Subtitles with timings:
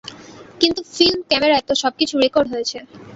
[0.61, 2.77] কিন্তু ফিল্ম ক্যামেরায় তো সবকিছু রেকর্ড হয়েছে।